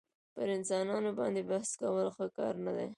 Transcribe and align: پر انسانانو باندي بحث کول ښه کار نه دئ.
پر 0.35 0.47
انسانانو 0.57 1.09
باندي 1.19 1.41
بحث 1.49 1.69
کول 1.81 2.07
ښه 2.15 2.25
کار 2.37 2.53
نه 2.65 2.71
دئ. 2.77 2.87